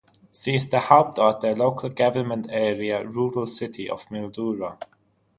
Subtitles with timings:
[0.31, 4.79] Sie ist der Hauptort der Local Government Area Rural City of Mildura.